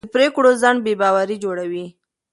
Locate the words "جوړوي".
1.43-1.85